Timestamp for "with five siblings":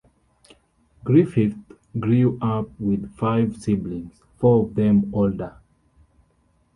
2.79-4.19